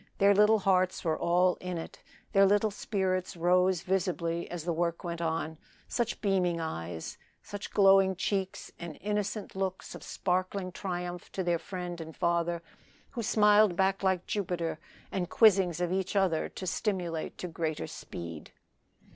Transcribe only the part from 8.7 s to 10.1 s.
and innocent looks of